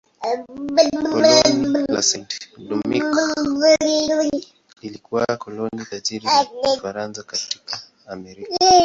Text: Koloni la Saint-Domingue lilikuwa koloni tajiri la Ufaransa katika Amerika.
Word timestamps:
Koloni 1.01 1.81
la 1.93 2.01
Saint-Domingue 2.01 3.23
lilikuwa 4.81 5.25
koloni 5.37 5.85
tajiri 5.89 6.25
la 6.25 6.47
Ufaransa 6.73 7.23
katika 7.23 7.79
Amerika. 8.07 8.55